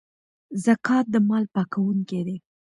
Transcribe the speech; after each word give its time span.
زکات 0.65 1.05
د 1.13 1.15
مال 1.27 1.45
پاکونکی 1.55 2.21
دی. 2.27 2.37